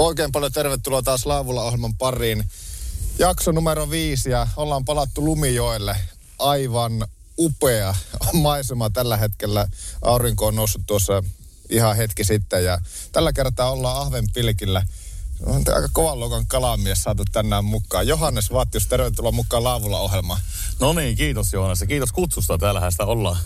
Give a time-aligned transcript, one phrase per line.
[0.00, 2.44] Oikein paljon tervetuloa taas Laavulla ohjelman pariin.
[3.18, 5.96] Jakso numero viisi ja ollaan palattu Lumijoelle.
[6.38, 7.06] Aivan
[7.38, 7.94] upea
[8.32, 9.66] maisema tällä hetkellä.
[10.02, 11.22] Aurinko on noussut tuossa
[11.68, 12.78] ihan hetki sitten ja
[13.12, 14.86] tällä kertaa ollaan Ahvenpilkillä.
[15.46, 18.06] On aika kovan luokan kalamies saatu tänään mukaan.
[18.06, 20.40] Johannes Vattius, tervetuloa mukaan Laavulla ohjelmaan.
[20.78, 22.58] No niin, kiitos Joonas ja kiitos kutsusta.
[22.58, 23.36] Täällähän sitä ollaan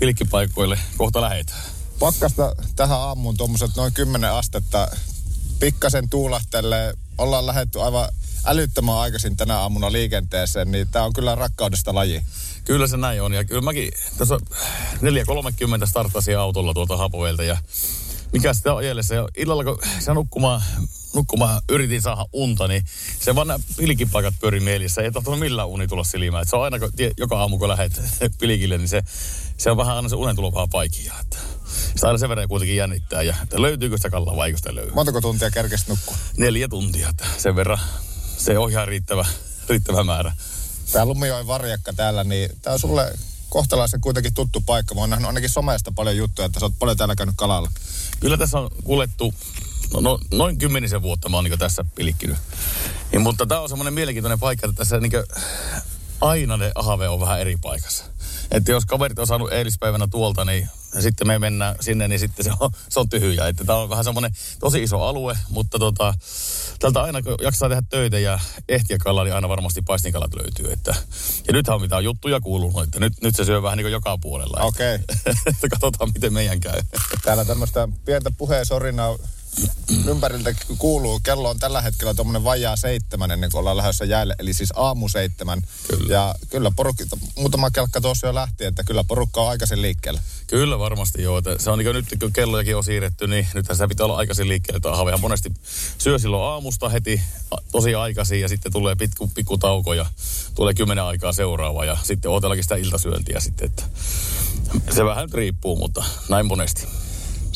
[0.00, 0.78] pilkkipaikoille.
[0.96, 1.62] Kohta lähetään.
[1.98, 4.88] Pakkasta tähän aamuun tuommoiset noin 10 astetta.
[5.60, 6.94] Pikkasen tuulahtelee.
[7.18, 8.08] Ollaan lähetty aivan
[8.44, 12.22] älyttömän aikaisin tänä aamuna liikenteeseen, niin tämä on kyllä rakkaudesta laji.
[12.64, 13.32] Kyllä se näin on.
[13.32, 14.38] Ja kyllä mäkin tässä
[14.94, 17.56] 4.30 startasin autolla tuolta Hapovelta ja
[18.32, 19.14] mikä sitä on ajellessa.
[19.14, 20.62] Ja illalla kun se nukkumaan,
[21.14, 22.84] nukkumaan yritin saada unta, niin
[23.20, 25.02] se vaan nämä pilkipaikat pyöri mielissä.
[25.02, 26.42] Ei tahtonut millään uni tulla silmään.
[26.42, 28.02] Et se on aina, kun, joka aamu kun lähdet
[28.40, 29.02] pilkille, niin se,
[29.56, 31.14] se on vähän aina se unen tulo vähän paikia.
[31.20, 31.38] Että
[31.98, 33.22] sitä aina sen verran kuitenkin jännittää.
[33.22, 34.90] Ja että löytyykö sitä kallaa vai eikö sitä löydy?
[34.90, 36.16] Montako tuntia kerkesit nukkua?
[36.36, 37.08] Neljä tuntia.
[37.08, 37.78] Että sen verran
[38.38, 39.26] se on ihan riittävä,
[39.68, 40.32] riittävä määrä.
[40.92, 43.12] Tämä Lumijoen varjakka täällä, niin tämä on sulle
[43.48, 44.94] kohtalaisen kuitenkin tuttu paikka.
[44.94, 47.70] Mä oon nähnyt ainakin somesta paljon juttuja, että sä oot paljon täällä käynyt kalalla.
[48.20, 49.34] Kyllä tässä on kuljettu,
[49.92, 52.36] no, no noin kymmenisen vuotta mä oon niin tässä pilikkinyt.
[53.12, 55.12] Niin, mutta tämä on semmoinen mielenkiintoinen paikka, että tässä niin
[56.20, 58.04] aina ne ahave on vähän eri paikassa.
[58.50, 62.44] Että jos kaverit on saanut eilispäivänä tuolta, niin ja sitten me mennään sinne, niin sitten
[62.44, 63.48] se on, se on tyhjä.
[63.48, 66.14] Että tämä on vähän semmoinen tosi iso alue, mutta tota,
[66.78, 70.72] tältä aina kun jaksaa tehdä töitä ja ehtiä kalaa, niin aina varmasti paistinkalat löytyy.
[70.72, 70.94] Että,
[71.46, 74.18] ja nythän on mitään juttuja kuulunut, että nyt, nyt se syö vähän niin kuin joka
[74.18, 74.60] puolella.
[74.60, 74.94] Okei.
[75.46, 76.80] että katsotaan, miten meidän käy.
[77.24, 79.16] Täällä tämmöistä pientä puheen sorinaa
[80.06, 81.20] ympäriltä kuuluu.
[81.22, 85.08] Kello on tällä hetkellä tuommoinen vajaa seitsemän ennen kuin ollaan lähdössä jäälle, eli siis aamu
[85.08, 85.62] seitsemän.
[85.88, 86.14] Kyllä.
[86.14, 87.04] Ja kyllä porukka,
[87.36, 90.20] muutama kelkka tuossa jo lähti, että kyllä porukka on aikaisin liikkeellä.
[90.46, 91.38] Kyllä varmasti joo.
[91.38, 94.48] Että se on niin nyt kun kellojakin on siirretty, niin nythän sitä pitää olla aikaisin
[94.48, 94.76] liikkeelle.
[94.76, 95.52] Että Ahvehan monesti
[95.98, 97.20] syö silloin aamusta heti
[97.72, 100.06] tosi aikaisin ja sitten tulee pikku, pikku tauko ja
[100.54, 103.66] tulee kymmenen aikaa seuraava ja sitten otellakin sitä iltasyöntiä sitten.
[103.66, 103.82] Että
[104.94, 106.86] se vähän nyt riippuu, mutta näin monesti.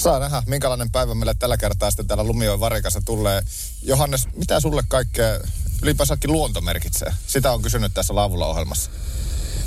[0.02, 3.42] Saa nähdä, minkälainen päivä meille tällä kertaa sitten täällä Lumioon varikassa tulee.
[3.82, 5.40] Johannes, mitä sulle kaikkea
[5.82, 7.14] ylipäänsäkin luonto merkitsee?
[7.26, 8.90] Sitä on kysynyt tässä laavulla ohjelmassa.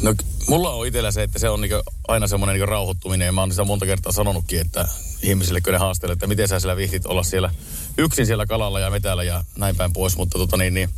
[0.01, 0.13] No
[0.47, 3.63] mulla on itsellä se, että se on niinku aina semmoinen niinku rauhoittuminen mä oon sitä
[3.63, 4.88] monta kertaa sanonutkin, että
[5.22, 7.50] ihmisille kun ne haastelee, että miten sä siellä vihdit olla siellä
[7.97, 10.90] yksin siellä kalalla ja metällä ja näin päin pois, mutta tota niin, niin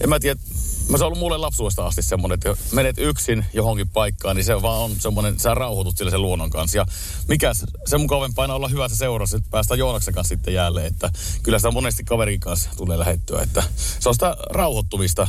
[0.00, 0.40] en mä tiedä,
[0.88, 4.62] mä se on ollut mulle lapsuudesta asti semmoinen, että menet yksin johonkin paikkaan, niin se
[4.62, 6.78] vaan on semmoinen, sä rauhoitut siellä sen luonnon kanssa.
[6.78, 6.86] Ja
[7.28, 7.52] mikä
[7.86, 11.10] se mukavampi aina olla hyvässä seurassa, että päästään Joonaksen kanssa sitten jälleen, että
[11.42, 13.62] kyllä sitä monesti kaverin kanssa tulee lähettyä, että
[14.00, 15.28] se on sitä rauhoittumista,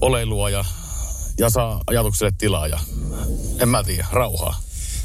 [0.00, 0.64] oleilua ja,
[1.38, 2.78] ja saa ajatukselle tilaa ja
[3.60, 4.63] en mä tiedä, rauhaa.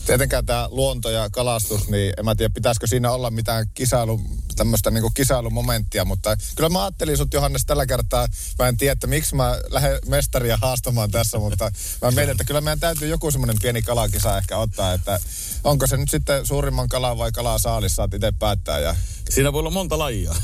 [0.09, 4.21] Tietenkään tämä luonto ja kalastus, niin en mä tiedä, pitäisikö siinä olla mitään kisailu,
[4.55, 8.27] tämmöistä niinku kisailumomenttia, mutta kyllä mä ajattelin sut Johannes tällä kertaa,
[8.59, 11.71] mä en tiedä, että miksi mä lähden mestaria haastamaan tässä, mutta
[12.01, 15.19] mä mietin, että kyllä meidän täytyy joku semmoinen pieni kalakisa ehkä ottaa, että
[15.63, 18.95] onko se nyt sitten suurimman kalan vai kalaa saalis, saat itse päättää ja
[19.29, 20.35] Siinä voi olla monta lajia.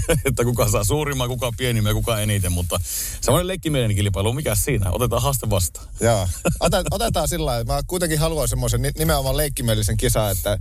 [0.24, 2.80] että kuka saa suurimman, kuka pienimmän ja kuka eniten, mutta
[3.20, 4.90] semmoinen leikkimielinen kilpailu, mikä siinä?
[4.90, 5.86] Otetaan haaste vastaan.
[6.00, 6.28] Joo.
[6.60, 7.74] Otet, otetaan sillä lailla.
[7.74, 10.58] Mä kuitenkin haluan semmoisen ni- nimenomaan leikkimielisen kisa, että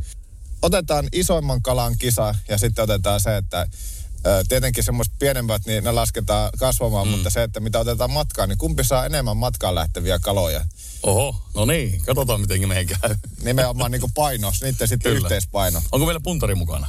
[0.61, 3.67] otetaan isoimman kalan kisa ja sitten otetaan se, että
[4.49, 7.11] tietenkin semmoiset pienemmät, niin ne lasketaan kasvamaan, mm.
[7.11, 10.65] mutta se, että mitä otetaan matkaan, niin kumpi saa enemmän matkaan lähteviä kaloja.
[11.03, 13.15] Oho, no niin, katsotaan miten meidän käy.
[13.43, 15.25] Nimenomaan niin kuin paino, niiden sitten Kyllä.
[15.25, 15.81] yhteispaino.
[15.91, 16.87] Onko meillä puntari mukana?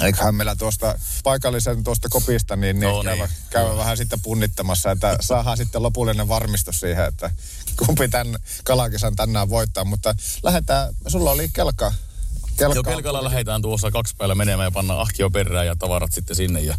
[0.00, 3.04] Eiköhän meillä tuosta paikallisen tuosta kopista, niin, niin, No niin.
[3.04, 7.30] käydä, käydä vähän sitten punnittamassa, että saadaan sitten lopullinen varmistus siihen, että
[7.86, 9.84] kumpi tämän kalakisan tänään voittaa.
[9.84, 11.92] Mutta lähdetään, sulla oli kelkka.
[12.56, 16.36] kelkka Joo, kelkalla lähdetään tuossa kaksi päällä menemään ja pannaan ahkio perään ja tavarat sitten
[16.36, 16.78] sinne ja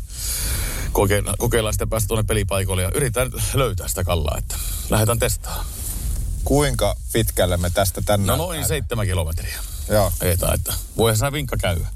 [0.92, 4.56] kokeillaan, kokeillaan sitten päästä tuonne pelipaikoille ja yritetään löytää sitä kallaa, että
[4.90, 5.66] lähdetään testaamaan.
[6.44, 8.26] Kuinka pitkälle me tästä tänne?
[8.28, 9.60] No noin seitsemän kilometriä.
[9.90, 11.88] Joo, Ajetaan, että voihan siinä vinkka käydä.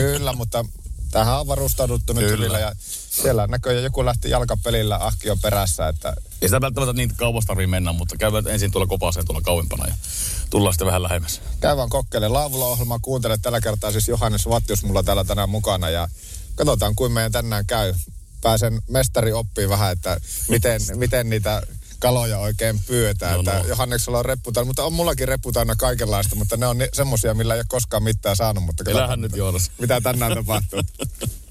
[0.00, 0.64] Kyllä, mutta
[1.10, 2.36] tähän on varustauduttu nyt Kyllä.
[2.36, 2.58] hyvillä.
[2.58, 2.72] Ja
[3.10, 7.92] siellä näköjään joku lähti jalkapelillä ahkio perässä, että Ei sitä välttämättä niin kauas tarvii mennä,
[7.92, 9.94] mutta käydään ensin tuolla kopaseen tuolla kauempana ja
[10.50, 11.40] tullaan sitten vähän lähemmäs.
[11.60, 12.32] käydään kokkeilemaan.
[12.32, 16.08] Laavulla ohjelmaa kuuntele tällä kertaa siis Johannes Vattius mulla täällä tänään mukana ja
[16.54, 17.94] katsotaan kuin meidän tänään käy.
[18.40, 21.62] Pääsen mestari oppii vähän, että miten, miten niitä
[22.04, 23.44] kaloja oikein pyötään.
[23.44, 23.64] No, No.
[23.68, 27.34] Johanneksella on reppu täynnä, mutta on mullakin reppu täynnä kaikenlaista, mutta ne on ni- semmosia,
[27.34, 28.64] millä ei ole koskaan mitään saanut.
[28.64, 29.70] Mutta Elähän nyt Joonas.
[29.78, 30.80] Mitä tänään tapahtuu.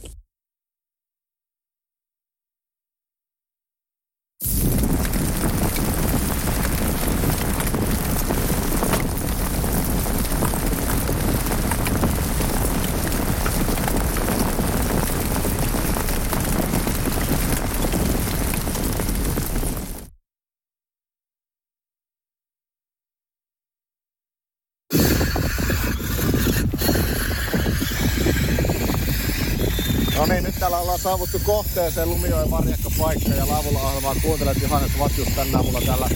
[30.63, 35.81] täällä ollaan saavuttu kohteeseen Lumijoen varjakka paikka ja laavulla ohjelmaa kuuntelet Johannes Vattius tänään mulla
[35.81, 36.09] täällä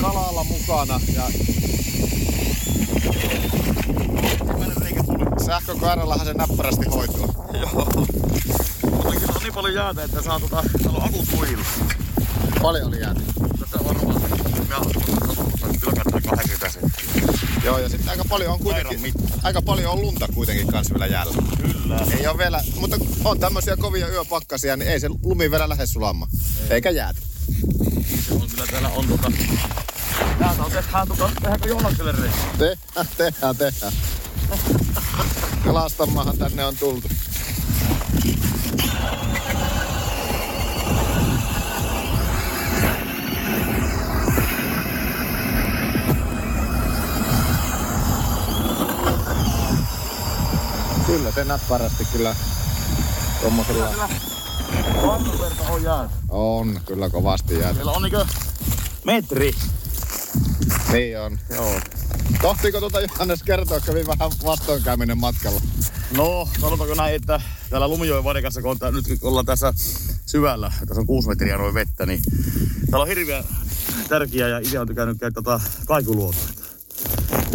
[0.00, 1.22] kalalla mukana ja
[5.46, 7.34] sähkökairallahan se näppärästi hoituu.
[7.52, 7.84] Joo.
[8.92, 11.28] Mutta kyllä on niin paljon jäätä, että saa tota, täällä on akut.
[12.62, 13.24] Paljon oli jäänyt.
[13.60, 14.20] Tätä varmaan,
[14.68, 14.76] mä
[16.28, 17.08] 80 senttiä.
[17.64, 21.34] Joo, ja sitten aika paljon on kuitenkin, aika paljon on lunta kuitenkin kanssa vielä jäällä.
[21.62, 22.00] Kyllä.
[22.18, 26.30] Ei ole vielä, mutta on tämmöisiä kovia yöpakkasia, niin ei se lumi vielä lähde sulamaan.
[26.70, 27.20] Eikä jäätä.
[28.28, 29.32] Se on kyllä täällä on tota...
[30.38, 32.40] Täältä on tehdään tota, tehdäänkö Joonakselle reissu?
[32.58, 33.92] Tehdään, tehdään, tehdään.
[35.64, 37.08] Kalastamahan tänne on tultu.
[51.08, 52.36] Kyllä se näppärästi kyllä
[53.42, 54.08] tommosella
[55.06, 56.10] Vantaverta on jäänyt.
[56.28, 57.74] on kyllä kovasti jäätä.
[57.74, 58.26] Siellä on niinkö
[59.04, 59.54] metri.
[60.92, 61.38] Niin on.
[61.54, 61.80] Joo.
[62.42, 65.60] Tohtiiko tuota Johannes kertoa, kävi vähän vastoinkäyminen matkalla?
[66.16, 67.40] No, sanotaanko näin, että
[67.70, 69.74] täällä Lumijoen varikassa, kun on nyt ollaan tässä
[70.26, 72.22] syvällä, tässä on kuusi metriä noin vettä, niin
[72.90, 73.44] täällä on hirveä
[74.08, 76.57] tärkeä ja itse on tykännyt käydä tota kaikuluotoita.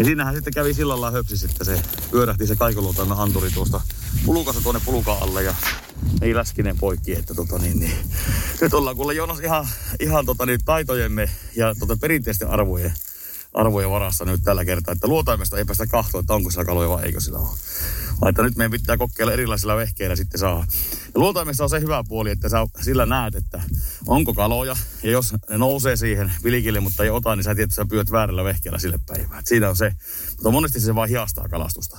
[0.04, 3.82] Ja siinähän sitten kävi sillä lailla höpsis, että se pyörähti se kaikuluotoinen anturi tuosta
[4.26, 5.56] pulukasta tuonne pulukan alle ja
[6.22, 7.98] ei läskinen poikki, että tota niin, niin.
[8.62, 9.68] Nyt ollaan kuule Joonas ihan,
[10.00, 12.94] ihan tota niin, taitojemme ja tota perinteisten arvojen
[13.54, 17.04] arvojen varassa nyt tällä kertaa, että luotaimesta ei päästä kahtoa, että onko sillä kaloja vai
[17.04, 17.58] eikö sillä ole.
[18.30, 20.66] Että nyt meidän pitää kokeilla erilaisilla vehkeillä sitten saa.
[21.14, 23.62] Ja luotaimessa on se hyvä puoli, että sä sillä näet, että
[24.08, 24.76] onko kaloja.
[25.04, 28.12] Ja jos ne nousee siihen vilikille, mutta ei ota, niin sä tiedät, että sä pyöt
[28.12, 29.40] väärällä vehkeellä sille päivään.
[29.40, 29.92] Et siinä on se.
[30.30, 31.98] Mutta monesti se vaan hiastaa kalastusta.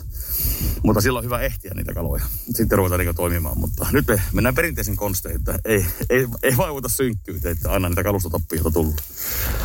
[0.82, 2.25] Mutta silloin on hyvä ehtiä niitä kaloja.
[2.55, 3.59] Sitten ruvetaan niinku toimimaan.
[3.59, 8.05] Mutta nyt me mennään perinteisen konstein, että ei, ei, ei vaivuta synkkyyteen, että aina niitä
[8.05, 9.03] kalustotappioita tullut.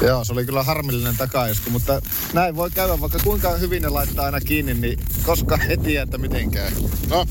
[0.02, 2.02] Joo, se oli kyllä harmillinen takaisku, mutta
[2.34, 6.49] näin voi käydä, vaikka kuinka hyvin ne laittaa aina kiinni, niin koska tiedä, että miten
[6.51, 6.72] käy.
[7.10, 7.25] No,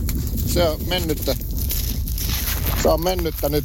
[0.47, 1.37] se on mennyttä.
[2.82, 3.65] Se on mennyttä nyt.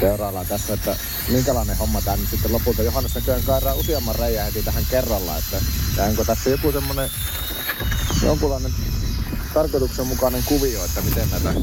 [0.00, 0.96] Seuraillaan tässä, että
[1.28, 2.82] minkälainen homma tämä nyt sitten lopulta.
[2.82, 5.56] Johannes näköjään kairaa useamman reijän heti tähän kerralla, että
[6.04, 7.10] onko tässä joku semmonen
[8.22, 8.74] jonkunlainen
[9.54, 11.54] tarkoituksenmukainen kuvio, että miten näitä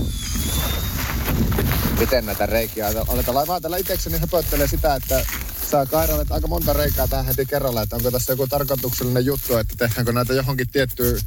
[2.00, 3.48] miten näitä reikiä aletaan.
[3.48, 5.26] Mä täällä itsekseni höpöttelee sitä, että
[5.72, 9.76] saa kairailet aika monta reikää tähän heti kerralla, että onko tässä joku tarkoituksellinen juttu, että
[9.78, 11.20] tehdäänkö näitä johonkin tiettyyn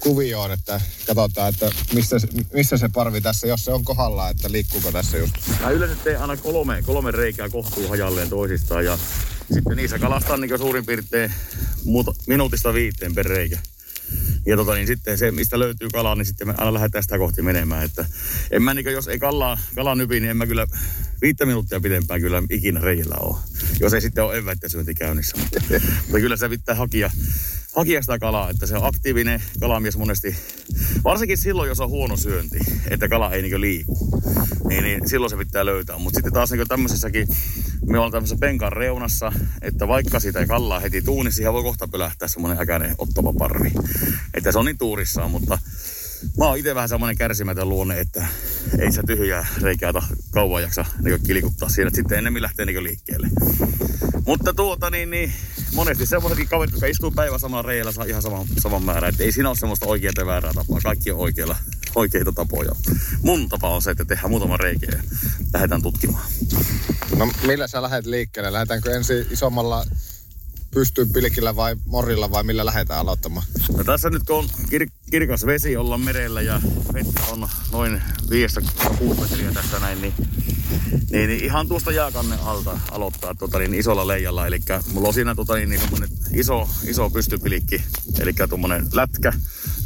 [0.00, 2.16] kuvioon, että katsotaan, että missä,
[2.52, 5.34] missä se parvi tässä, jos se on kohdalla, että liikkuuko tässä just.
[5.60, 8.98] Mä yleensä teen aina kolme, kolme reikää kohtuu hajalleen toisistaan ja
[9.54, 11.32] sitten niissä kalastan niin suurin piirtein
[12.26, 13.58] minuutista viiteen per reikä.
[14.48, 17.42] Ja tota, niin sitten se, mistä löytyy kalaa, niin sitten me aina lähdetään sitä kohti
[17.42, 17.84] menemään.
[17.84, 18.06] Että
[18.50, 20.66] en mä, niin jos ei kalaa, kalaa nypi, niin en mä kyllä
[21.22, 23.36] viittä minuuttia pidempään kyllä ikinä reijällä ole.
[23.80, 25.36] Jos ei sitten ole eväiden syönti käynnissä.
[25.36, 25.60] Mutta,
[26.02, 27.10] mutta kyllä se pitää hakia,
[27.78, 30.36] hakia sitä kalaa, että se on aktiivinen kalamies monesti.
[31.04, 32.58] Varsinkin silloin, jos on huono syönti,
[32.90, 34.22] että kala ei niin liiku.
[34.68, 35.98] Niin, niin silloin se pitää löytää.
[35.98, 37.28] Mutta sitten taas niin tämmöisessäkin,
[37.86, 39.32] me ollaan tämmöisessä penkan reunassa,
[39.62, 43.32] että vaikka sitä ei kallaa heti tuu, niin siihen voi kohta pölähtää semmoinen äkäinen ottava
[43.32, 43.72] parvi.
[44.34, 45.58] Että se on niin tuurissaan, mutta
[46.38, 48.26] mä oon itse vähän semmoinen kärsimätön luonne, että
[48.78, 49.92] ei se tyhjää reikää
[50.30, 53.28] kauan jaksa niin kilikuttaa siinä, sitten ennemmin lähtee niin liikkeelle.
[54.26, 55.32] Mutta tuota niin, niin
[55.74, 59.08] monesti semmoisetkin kaverit, jotka istuu päivän samalla reijällä, saa ihan saman, saman määrän.
[59.08, 60.80] Että ei siinä ole semmoista oikeaa ja väärää tapaa.
[60.82, 61.56] Kaikki on oikeilla,
[61.94, 62.72] oikeita tapoja.
[63.22, 65.02] Mun tapa on se, että tehdään muutama reikä ja
[65.54, 66.26] lähdetään tutkimaan.
[67.16, 68.52] No millä sä lähdet liikkeelle?
[68.52, 69.86] Lähdetäänkö ensin isommalla
[70.70, 73.46] pystyyn pilkillä vai morilla vai millä lähdetään aloittamaan?
[73.76, 76.60] No tässä nyt kun on kir- kirkas vesi olla merellä ja
[76.94, 78.02] vettä on noin
[79.00, 80.14] 5-6 metriä tässä näin, niin,
[81.10, 84.46] niin, niin ihan tuosta jääkannen alta aloittaa tota, niin isolla leijalla.
[84.46, 84.60] Eli
[84.92, 85.80] mulla on siinä tota, niin, niin
[86.32, 87.82] iso, iso pystypilikki,
[88.20, 89.32] eli tuommoinen lätkä,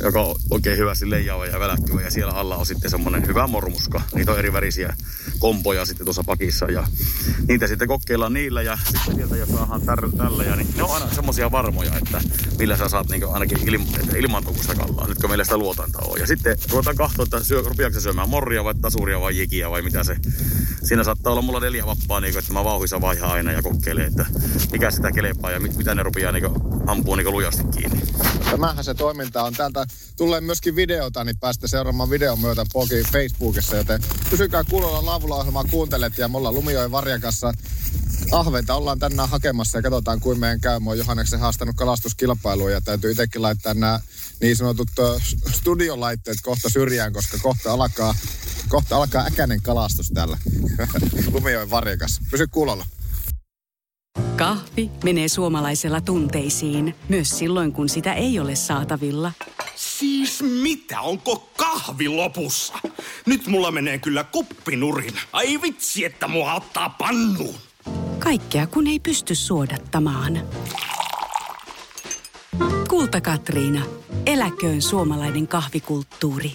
[0.02, 2.02] joka on oikein hyvästi leijaava ja välättyvä.
[2.02, 4.02] Ja siellä alla on sitten semmoinen hyvä mormuska.
[4.14, 4.96] Niitä on eri värisiä
[5.38, 6.66] kompoja sitten tuossa pakissa.
[6.66, 6.87] Ja
[7.49, 10.44] niitä sitten kokeillaan niillä ja sitten sieltä jos saadaan tällä.
[10.44, 12.20] Ja niin ne on aina semmoisia varmoja, että
[12.58, 15.06] millä sä saat niin ainakin ilm- ilmaantuuko sitä kalaa.
[15.06, 16.20] Nytkö meillä sitä luotantaa on.
[16.20, 19.82] Ja sitten ruvetaan katsoa, että syö, rupeako se syömään morria vai tasuria vai jikiä vai
[19.82, 20.16] mitä se.
[20.82, 24.06] Siinä saattaa olla mulla neljä vappaa, niin kuin, että mä vauhissa vaihan aina ja kokeilen,
[24.06, 24.26] että
[24.72, 26.44] mikä sitä kelepaa ja mit, mitä ne rupeaa niin
[26.87, 28.02] ampua niin lujasti kiinni.
[28.50, 29.52] Tämähän se toiminta on.
[29.87, 35.65] Täältä tulee myöskin videota, niin päästä seuraamaan videon myötä Poki Facebookissa, joten pysykää kuulolla laavula
[35.71, 37.53] kuuntelet ja me ollaan Lumijoen Varjakassa
[38.33, 40.81] ahventa ollaan tänään hakemassa ja katsotaan kuin meidän käy.
[40.81, 44.01] Mä oon Johanneksen haastanut kalastuskilpailuun ja täytyy itsekin laittaa nämä
[44.41, 44.89] niin sanotut
[45.53, 48.15] studiolaitteet kohta syrjään, koska kohta alkaa,
[48.69, 50.39] kohta alkaa äkäinen kalastus täällä
[51.35, 52.23] Lumijoen Varjakassa.
[52.31, 52.87] Pysy kuulolla.
[54.37, 59.33] Kahvi menee suomalaisella tunteisiin, myös silloin kun sitä ei ole saatavilla.
[59.77, 62.75] Siis mitä, onko kahvi lopussa?
[63.27, 65.15] Nyt mulla menee kyllä kuppinurin.
[65.33, 67.55] Ai vitsi, että mua ottaa pannuun.
[68.19, 70.41] Kaikkea kun ei pysty suodattamaan.
[72.89, 73.85] Kulta Katriina.
[74.27, 76.53] Eläköön suomalainen kahvikulttuuri.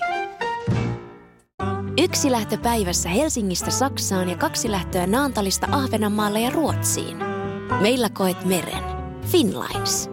[2.02, 7.37] Yksi lähtö päivässä Helsingistä Saksaan ja kaksi lähtöä Naantalista Ahvenanmaalle ja Ruotsiin.
[7.82, 8.84] Meillä koet meren.
[9.32, 10.10] Finlines.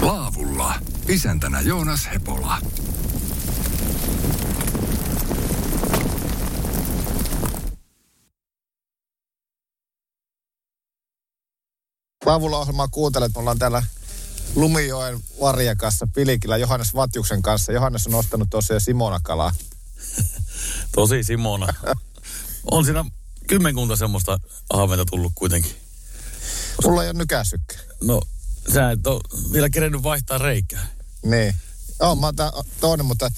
[0.00, 0.74] Laavulla.
[1.08, 2.58] Isäntänä Joonas Hepola.
[12.26, 13.32] Laavulla-ohjelmaa kuuntelet.
[13.34, 13.82] Me ollaan täällä
[14.56, 17.72] Lumijoen Varjakassa Pilikillä Johannes Vatjuksen kanssa.
[17.72, 19.52] Johannes on ostanut tosiaan Simona-kalaa.
[20.94, 21.66] Tosi Simona.
[22.70, 23.04] on siinä
[23.46, 24.38] kymmenkunta semmoista
[24.70, 25.72] ahventa tullut kuitenkin.
[26.84, 27.76] Mulla ei ole nykäsykkä.
[28.02, 28.20] No,
[28.72, 30.86] sä et ole vielä kerennyt vaihtaa reikää.
[31.24, 31.54] Niin.
[32.00, 33.30] Joo, mä oon toinen, mutta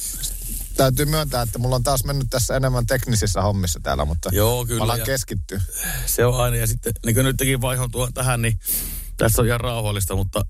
[0.77, 4.79] täytyy myöntää, että mulla on taas mennyt tässä enemmän teknisissä hommissa täällä, mutta Joo, kyllä,
[4.79, 5.61] mä ollaan keskitty.
[6.07, 8.59] Se on aina, ja sitten niin kuin nytkin vaihon tuon tähän, niin
[9.17, 10.43] tässä on ihan rauhallista, mutta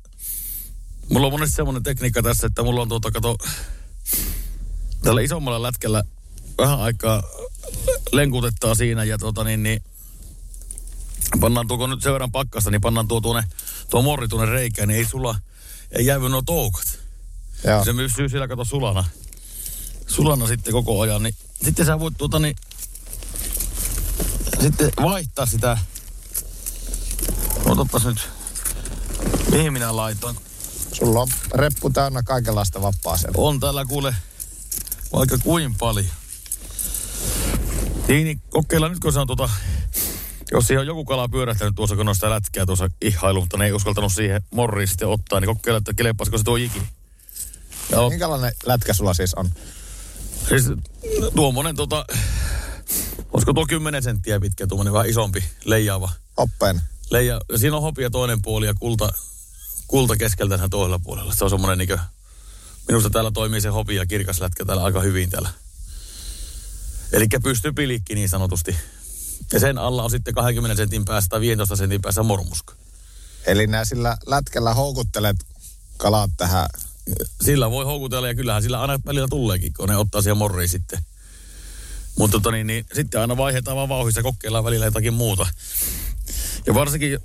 [1.11, 3.37] mulla on monesti semmoinen tekniikka tässä, että mulla on tuota, kato,
[5.05, 6.05] tällä isommalla lätkällä
[6.59, 7.23] vähän aikaa
[8.13, 9.83] lenkutettaa siinä ja tuota niin, niin
[11.41, 13.45] pannaan tuo, nyt sen verran pakkasta, niin pannaan tuo tuonne,
[13.91, 15.37] tuo morri tuonne reikään, niin ei sulla,
[15.91, 16.99] ei jäävy nuo toukat.
[17.65, 17.85] Joo.
[17.85, 19.05] Se pysyy siellä kato sulana.
[20.07, 21.35] Sulana sitten koko ajan, niin
[21.65, 22.57] sitten sä voit tuota niin,
[24.61, 25.79] sitten vaihtaa sitä.
[27.65, 28.29] Otapas nyt,
[29.51, 30.37] mihin minä laitoin.
[30.93, 33.35] Sulla on reppu täynnä kaikenlaista vappaa siellä.
[33.37, 34.15] On täällä kuule
[35.15, 36.07] vaikka kuin paljon.
[38.09, 39.51] Niin, niin kokeillaan nyt kun se on tota,
[40.51, 43.65] jos siihen on joku kala pyörähtänyt tuossa, kun on sitä lätkää tuossa ihailu, mutta ne
[43.65, 46.83] ei uskaltanut siihen morriin sitten ottaa, niin kokeillaan, että kelepaisiko se tuo jiki.
[47.91, 48.13] Ja on...
[48.13, 49.51] Minkälainen lätkä sulla siis on?
[50.49, 50.65] Siis
[51.35, 52.07] tuommoinen tota,
[53.33, 56.11] olisiko tuo 10 senttiä pitkä, tuommoinen vähän isompi, leijaava.
[56.37, 56.81] Oppeen.
[57.11, 59.13] Leija, ja siinä on hopia toinen puoli ja kulta,
[59.87, 61.35] kulta keskeltä toisella puolella.
[61.35, 62.01] Se on semmoinen niin
[62.89, 65.49] minusta täällä toimii se hopi ja kirkas lätkä täällä aika hyvin täällä.
[67.13, 68.77] Eli pystyy pilikki niin sanotusti.
[69.53, 72.75] Ja sen alla on sitten 20 sentin päässä tai 15 sentin päässä mormuska.
[73.47, 75.37] Eli nää sillä lätkällä houkuttelet
[75.97, 76.69] kalat tähän.
[77.45, 80.99] Sillä voi houkutella ja kyllähän sillä aina välillä tuleekin, kun ne ottaa siihen morriin sitten.
[82.19, 85.47] Mutta tota niin, niin, sitten aina vaihdetaan vaan vauhissa kokeillaan välillä jotakin muuta.
[86.67, 87.19] Ja varsinkin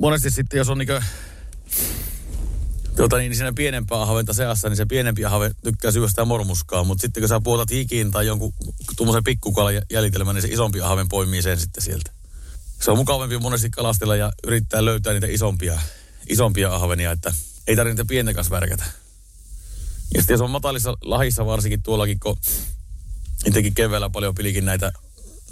[0.00, 1.02] monesti sitten, jos on niinkö
[2.96, 6.84] Tuota niin, siinä pienempää haventa seassa, niin se pienempi have tykkää syödä sitä mormuskaa.
[6.84, 8.52] Mutta sitten kun sä puotat hikiin tai jonkun
[8.96, 12.10] tuommoisen pikkukalan jäljitelmän, niin se isompi haven poimii sen sitten sieltä.
[12.80, 15.80] Se on mukavampi monesti kalastella ja yrittää löytää niitä isompia,
[16.28, 17.34] isompia ahvenia, että
[17.66, 18.84] ei tarvitse niitä pienten kanssa värkätä.
[20.14, 22.38] Ja sitten jos on matalissa lahissa varsinkin tuollakin, kun
[23.46, 24.92] itsekin keväällä paljon pilikin näitä,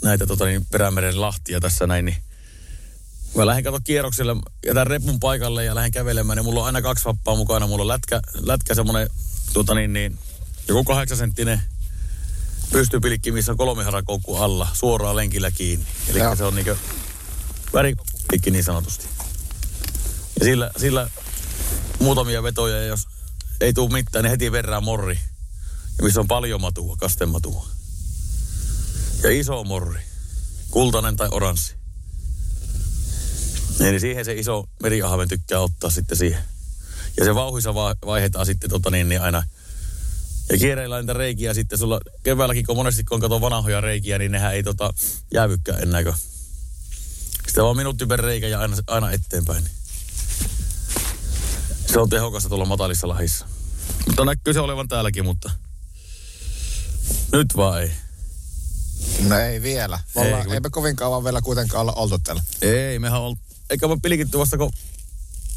[0.02, 2.16] näitä tota niin, perämeren lahtia tässä näin, niin
[3.34, 4.36] Mä lähden kato kierrokselle,
[4.66, 7.66] jätän repun paikalle ja lähden kävelemään, niin mulla on aina kaksi vappaa mukana.
[7.66, 9.10] Mulla on lätkä, lätkä semmonen,
[9.52, 10.18] tuota niin, niin,
[10.68, 11.62] joku kahdeksasenttinen
[12.72, 15.86] pystypilikki, missä on kolme harakoukku alla, suoraan lenkillä kiinni.
[16.08, 16.76] Eli se on niinkö
[17.72, 19.06] värikoppilikki niin sanotusti.
[20.40, 21.10] Ja sillä, sillä
[22.00, 23.08] muutamia vetoja, ja jos
[23.60, 25.18] ei tule mitään, niin heti verran morri.
[25.98, 27.66] Ja missä on paljon matua, kastematua.
[29.22, 30.00] Ja iso morri.
[30.70, 31.83] Kultainen tai oranssi.
[33.80, 36.44] Eli siihen se iso meriahven tykkää ottaa sitten siihen.
[37.16, 39.42] Ja se vauhissa va- vaihdetaan sitten tota niin, niin aina.
[40.52, 44.54] Ja kierreillä niitä reikiä sitten sulla keväälläkin, kun monesti kun katsoo vanhoja reikiä, niin nehän
[44.54, 44.94] ei tota
[45.34, 46.04] jäävykään enää.
[46.04, 46.14] Kun
[47.48, 49.64] sitä vaan minuutti per reikä ja aina, aina eteenpäin.
[51.92, 53.46] Se on tehokasta tuolla matalissa lahissa.
[54.06, 55.50] Mutta näkyy se olevan täälläkin, mutta
[57.32, 57.90] nyt vaan ei.
[59.28, 59.98] No ei vielä.
[60.14, 62.42] Me Ei, ollaan, kun- eipä kovin kauan vielä kuitenkaan olla oltu täällä.
[62.62, 63.36] Ei, mehän on,
[63.70, 64.70] eikä me pilkitty vasta kuin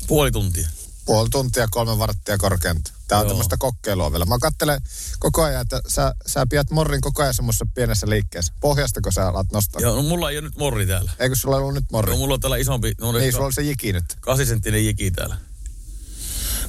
[0.08, 0.68] puoli tuntia.
[1.06, 2.92] Puoli tuntia, kolme varttia korkeinta.
[3.08, 3.30] Tää on Joo.
[3.30, 4.26] tämmöistä kokeilua vielä.
[4.26, 4.82] Mä katselen
[5.20, 8.54] koko ajan, että sä, sä pidät morrin koko ajan semmoisessa pienessä liikkeessä.
[8.60, 9.82] Pohjastako sä alat nostaa?
[9.82, 11.12] Joo, no mulla ei ole nyt morri täällä.
[11.20, 12.12] Eikö sulla ollut nyt morri?
[12.12, 14.06] No mulla on täällä isompi, no niin, sulla oli se jiki nyt.
[14.20, 15.38] 8 senttinen jiki täällä.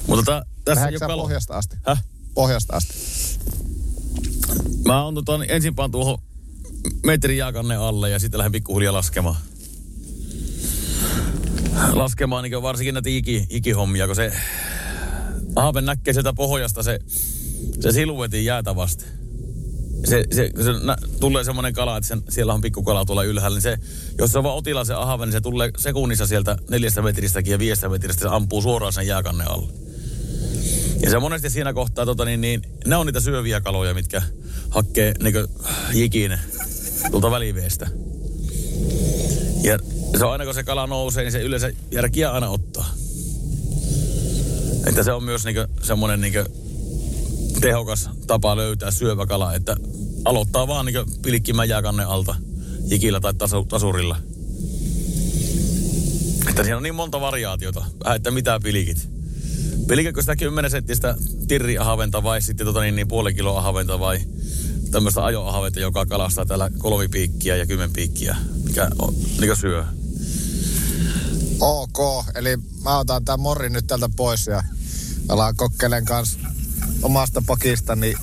[0.07, 1.77] Mutta tä, tässä Lähdekö ei ole pohjasta asti?
[1.87, 2.03] Häh?
[2.33, 2.93] Pohjasta asti.
[4.85, 6.17] Mä oon tota, ensin paan tuohon
[7.05, 9.35] metrin jääkanne alle ja sitten lähden pikkuhiljaa laskemaan.
[11.93, 14.31] Laskemaan niin varsinkin näitä iki, ikihommia, kun se
[15.55, 16.99] ahven näkee sieltä pohjasta se,
[17.79, 19.05] se siluetin jäätävästi.
[20.05, 23.55] Se, se, kun se nä, tulee semmoinen kala, että sen, siellä on pikkukala tuolla ylhäällä,
[23.55, 23.77] niin se,
[24.17, 27.59] jos se on vaan otila se ahven, niin se tulee sekunnissa sieltä neljästä metristäkin ja
[27.59, 29.69] viiestä metristä, se ampuu suoraan sen jääkanne alle.
[31.01, 34.21] Ja se monesti siinä kohtaa, tota, niin, niin, ne on niitä syöviä kaloja, mitkä
[34.69, 35.35] hakkee niin
[35.93, 36.39] jikin
[37.11, 37.87] tuolta väliveestä.
[39.63, 39.79] Ja
[40.17, 42.93] se on aina kun se kala nousee, niin se yleensä järkiä aina ottaa.
[44.85, 46.33] Että se on myös niin semmoinen niin
[47.61, 49.77] tehokas tapa löytää syövä kala, että
[50.25, 52.35] aloittaa vaan niin pilkkimään jääkannen alta
[52.87, 54.17] jikillä tai tasu, tasurilla.
[56.49, 57.85] Että siinä on niin monta variaatiota,
[58.15, 59.09] että mitä pilikit.
[59.87, 61.15] Pilkäkö sitä 10 senttistä
[61.47, 64.19] tirriahaventa vai sitten tota niin, niin puoli kiloa ahaventa vai
[64.91, 68.35] tämmöistä ajoahaventa, joka kalastaa täällä kolmipiikkiä ja kymmenpiikkiä,
[68.69, 69.85] mikä on, niin syö.
[71.59, 74.63] Ok, eli mä otan tämän morrin nyt tältä pois ja
[75.29, 76.39] alan kokkelen kanssa
[77.01, 78.13] omasta pakistani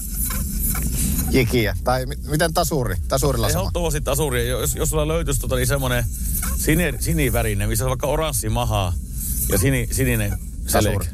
[1.31, 1.77] jikiä.
[1.85, 2.97] Tai mi- miten tasuri?
[3.09, 3.61] Tasurilla sama.
[3.61, 4.49] Ehdottomasti tasuri.
[4.49, 6.05] Jos, jos sulla löytyisi tota, niin semmoinen
[6.59, 8.93] sini, sinivärinen, missä on vaikka oranssi maha
[9.53, 10.39] ja sini, sininen.
[10.73, 11.07] Tasuri.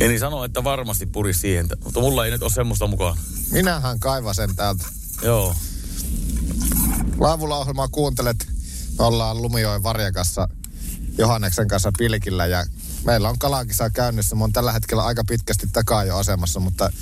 [0.00, 3.18] Eli sano, että varmasti purisi siihen, mutta mulla ei nyt ole semmoista mukaan.
[3.50, 4.84] Minähän kaivan sen täältä.
[5.22, 5.54] Joo.
[7.18, 8.48] Laavulla ohjelmaa kuuntelet.
[8.98, 10.48] Me ollaan Lumijoen Varjakassa
[11.18, 12.64] Johanneksen kanssa pilkillä ja
[13.04, 14.36] meillä on kalakisa käynnissä.
[14.36, 16.92] Mä oon tällä hetkellä aika pitkästi takaa jo asemassa, mutta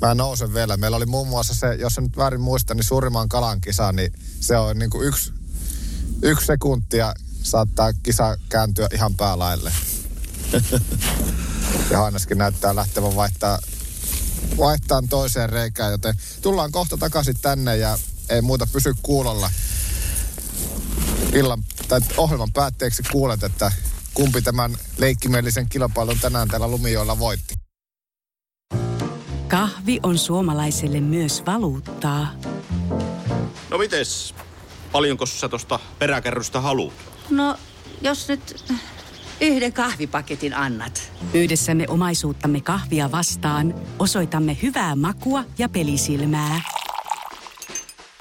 [0.00, 0.76] mä nousen vielä.
[0.76, 4.12] Meillä oli muun muassa se, jos en nyt väärin muista, niin suurimman kalan kisa, niin
[4.40, 5.32] se on niin kuin yksi,
[6.22, 9.72] yksi sekuntia saattaa kisa kääntyä ihan päälaille.
[11.90, 13.58] Johanneskin näyttää lähtevän vaihtaa,
[14.58, 17.98] vaihtaa toiseen reikään, joten tullaan kohta takaisin tänne ja
[18.32, 19.50] ei muuta pysy kuulolla.
[21.32, 23.72] Illan, tai ohjelman päätteeksi kuulet, että
[24.14, 27.54] kumpi tämän leikkimielisen kilpailun tänään täällä Lumijoilla voitti.
[29.48, 32.26] Kahvi on suomalaiselle myös valuuttaa.
[33.70, 34.34] No mites?
[34.92, 36.94] Paljonko sä tosta peräkärrystä haluut?
[37.30, 37.56] No,
[38.02, 38.64] jos nyt
[39.40, 41.12] yhden kahvipaketin annat.
[41.34, 46.81] Yhdessämme omaisuuttamme kahvia vastaan osoitamme hyvää makua ja pelisilmää.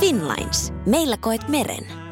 [0.00, 0.72] Finlines.
[0.86, 2.07] Meillä koet meren.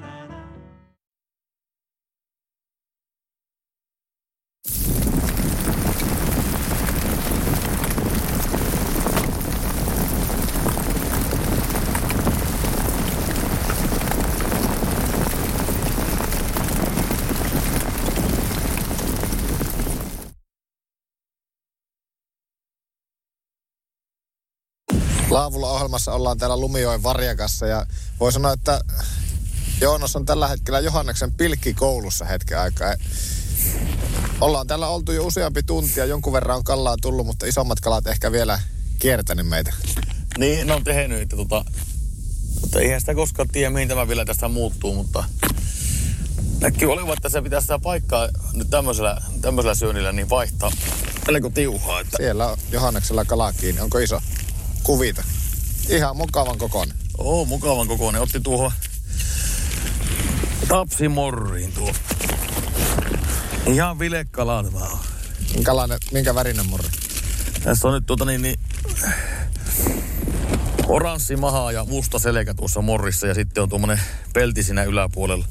[25.37, 27.87] Laavulla ohjelmassa ollaan täällä Lumijoen Varjakassa ja
[28.20, 28.81] voi sanoa, että
[29.81, 32.94] Joonas on tällä hetkellä Johanneksen pilkkikoulussa hetken aikaa.
[34.40, 38.07] Ollaan täällä oltu jo useampi tunti ja jonkun verran on kallaa tullut, mutta isommat kalat
[38.07, 38.61] ehkä vielä
[38.99, 39.72] kiertänyt meitä.
[40.38, 41.64] Niin, ne on tehnyt, että tota,
[42.61, 45.25] mutta eihän sitä koskaan tiedä, mihin tämä vielä tästä muuttuu, mutta
[46.61, 50.70] näkyy olevan, että se pitää sitä paikkaa nyt tämmöisellä, tämmöisellä syönnillä niin vaihtaa
[51.27, 52.01] melko tiuhaa.
[52.01, 52.16] Että...
[52.16, 53.81] Siellä on Johanneksella kala kiinni.
[53.81, 54.20] Onko iso?
[54.87, 55.22] Kuvita.
[55.88, 56.96] Ihan mukavan kokoinen.
[57.18, 58.22] Oo, mukavan kokoinen.
[58.22, 58.72] Otti tuohon
[60.68, 61.92] tapsimorriin tuo.
[63.66, 64.99] Ihan vilekkalaa tämä on.
[65.55, 66.88] Minkälainen, minkä värinen morri?
[67.62, 68.61] Tässä on nyt tuota niin, niin
[70.87, 74.01] oranssi maha ja musta selkä tuossa morrissa ja sitten on tuommoinen
[74.33, 75.46] pelti siinä yläpuolella.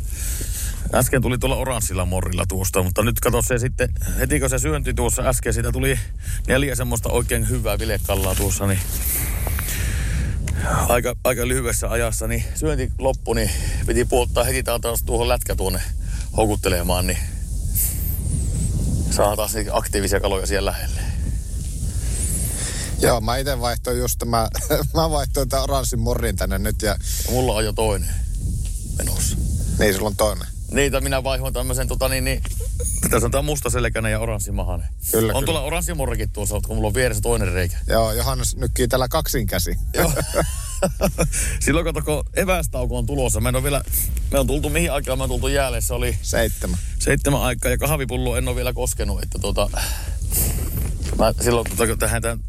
[0.93, 4.93] Äsken tuli tuolla oranssilla morrilla tuosta, mutta nyt kato se sitten, heti kun se syönti
[4.93, 5.99] tuossa äsken, siitä tuli
[6.47, 8.79] neljä semmoista oikein hyvää vilekallaa tuossa, niin
[10.89, 13.51] aika, aika lyhyessä ajassa, niin syönti loppui, niin
[13.86, 15.82] piti puoltaa heti taas tuohon lätkä tuonne
[16.38, 17.17] houkuttelemaan, niin
[19.12, 21.01] saa taas aktiivisia kaloja siellä lähelle.
[23.01, 24.47] Joo, mä itse vaihtoin just tämä,
[24.95, 26.95] mä vaihtoin tämän oranssin morrin tänne nyt ja...
[27.32, 28.10] Mulla on jo toinen
[28.97, 29.38] menossa.
[29.80, 30.47] Niin, sulla on toinen.
[30.71, 32.43] Niitä minä vaihoin tämmöisen tota niin, niin
[33.09, 34.87] tässä on tämä mustaselkäinen ja oranssimahainen.
[35.11, 35.45] Kyllä, on kyllä.
[35.45, 37.77] tuolla oranssimorrikin tuossa, kun mulla on vieressä toinen reikä.
[37.87, 39.75] Joo, Johannes nykkii tällä kaksin käsi.
[39.93, 40.13] Joo.
[41.65, 43.39] Silloin kun evästauko on tulossa.
[43.47, 43.83] En ole vielä,
[44.31, 46.17] me on tultu mihin aikaan, me on tultu jäälle, se oli...
[46.21, 46.79] Seitsemän.
[46.99, 49.69] Seitsemän aikaa ja kahvipullo en ole vielä koskenut, että tota...
[51.17, 52.39] Mä silloin, tota, kun tähän tämän,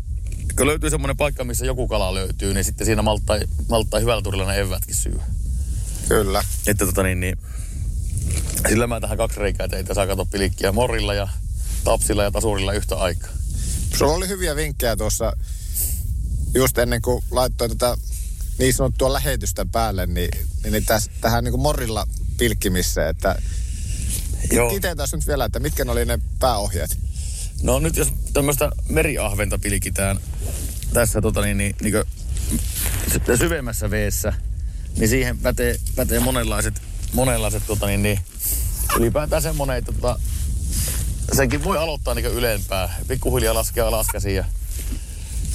[0.56, 3.36] kun löytyy semmoinen paikka, missä joku kala löytyy, niin sitten siinä malttaa,
[3.68, 5.18] malttaa hyvällä turilla ne evätkin syö.
[6.08, 6.44] Kyllä.
[6.66, 7.38] Että tota niin, niin
[8.68, 11.28] sillä mä tähän kaksi reikää teitä saa katsoa pilikkiä morilla ja
[11.84, 13.30] tapsilla ja tasurilla yhtä aikaa.
[13.96, 15.32] Sulla oli hyviä vinkkejä tuossa
[16.54, 17.96] just ennen kuin laittoi tätä
[18.58, 20.30] niin sanottua lähetystä päälle, niin,
[20.70, 22.06] niin täs, tähän niin kuin morrilla
[22.38, 23.42] pilkkimiseen, että
[24.52, 24.70] Joo.
[24.70, 26.98] kiteytäis nyt vielä, että mitkä ne oli ne pääohjeet?
[27.62, 30.20] No nyt jos tämmöistä meriahventa pilkitään
[30.92, 34.32] tässä tota niin, niin, niin kuin syvemmässä veessä,
[34.96, 38.20] niin siihen pätee, pätee monenlaiset, monenlaiset tota niin, niin,
[38.98, 40.20] ylipäätään semmonen, että tota,
[41.32, 44.44] senkin voi aloittaa niin ylempää, pikkuhiljaa laskea alaskäsin ja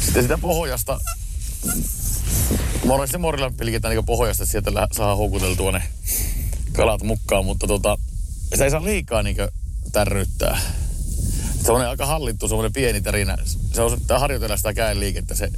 [0.05, 0.99] sitten sitä pohjasta,
[2.85, 5.83] monesti morilla pilkitään niin pohjasta, että sieltä saa houkuteltua ne
[6.71, 7.97] kalat mukaan, mutta tota,
[8.51, 9.37] sitä ei saa liikaa niin
[9.91, 10.59] tärryttää.
[11.63, 13.37] Semmoinen aika hallittu, semmoinen pieni tärinä.
[13.73, 15.35] Se on pitää harjoitella sitä käen liikettä.
[15.35, 15.51] Se,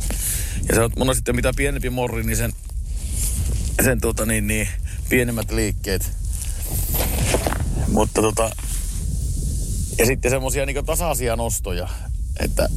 [0.69, 2.53] ja se on monesti sitten mitä pienempi morri, niin sen,
[3.84, 4.67] sen tota niin, niin,
[5.13, 6.12] pienemmät liikkeet.
[7.88, 8.52] Mutta tota,
[9.97, 11.89] ja sitten semmoisia niin tasaisia nostoja,
[12.39, 12.69] että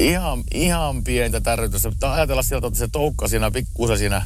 [0.00, 1.90] ihan, ihan pientä tärrytystä.
[1.90, 4.22] Pitää ajatella sieltä, että se toukka siinä pikkusen siinä,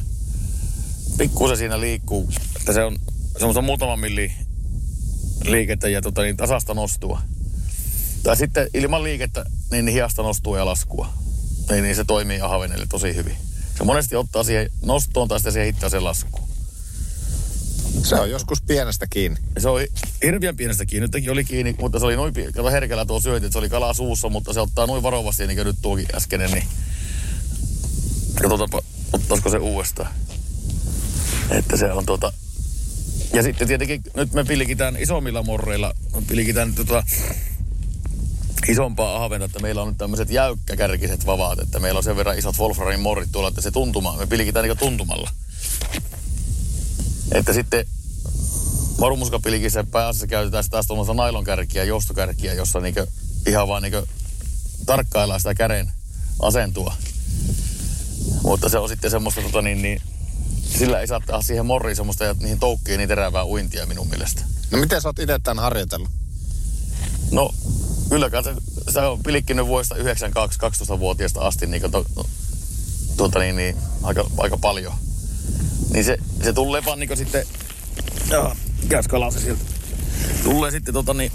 [1.17, 2.29] pikkusen siinä liikkuu.
[2.55, 2.97] Että se on
[3.37, 4.31] semmoista muutaman milli
[5.45, 7.21] liikettä ja tota, niin tasasta nostua.
[8.23, 11.13] Tai sitten ilman liikettä, niin hiasta nostua ja laskua.
[11.69, 13.37] Niin, niin se toimii ahvenelle tosi hyvin.
[13.77, 16.50] Se monesti ottaa siihen nostoon tai sitten siihen hittaiseen laskuun.
[18.03, 19.39] Se on joskus pienestä kiinni.
[19.57, 19.87] Se oli
[20.23, 21.07] hirveän pienestä kiinni.
[21.07, 23.93] Nytkin oli kiinni, mutta se oli noin kato herkällä tuo syönti, että se oli kalaa
[23.93, 26.63] suussa, mutta se ottaa noin varovasti, niin kuin nyt tuokin äskeinen, niin
[28.41, 28.81] katsotaanpa,
[29.13, 30.09] ottaisiko se uudestaan.
[31.49, 32.33] Että se on tuota...
[33.33, 37.03] Ja sitten tietenkin nyt me pilkitään isommilla morreilla, me pilkitään tota,
[38.67, 42.57] isompaa ahventa, että meillä on nyt tämmöiset jäykkäkärkiset vavaat, että meillä on sen verran isot
[42.59, 45.29] Wolframin morrit tuolla, että se tuntuma, me pilkitään niin tuntumalla.
[47.31, 47.85] Että sitten
[48.99, 53.05] marumuskapilikissä pääasiassa käytetään taas tuommoista nailonkärkiä, joustokärkiä, jossa niinku
[53.47, 54.07] ihan vaan niinku
[54.85, 55.91] tarkkaillaan sitä käden
[56.41, 56.93] asentua.
[58.43, 60.01] Mutta se on sitten semmoista, tota niin, niin,
[60.77, 64.41] sillä ei saa tehdä siihen morriin semmoista ja niihin toukkiin niin terävää uintia minun mielestä.
[64.71, 66.09] No miten sä oot itse tämän harjoitellut?
[67.31, 67.53] No,
[68.09, 68.53] kylläkään se,
[68.89, 72.05] se on pilikkinyt vuodesta 92 12-vuotiaasta asti niin, to,
[73.17, 74.93] tuota niin, niin, aika, aika paljon.
[75.93, 77.45] Niin se, se tulee vaan niin sitten,
[78.29, 78.55] jaa,
[78.89, 79.61] käs kalaa se sieltä.
[80.43, 81.31] Tulee sitten tota niin,